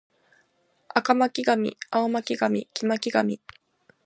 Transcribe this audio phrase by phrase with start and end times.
[0.95, 3.39] 赤巻上青巻紙黄巻紙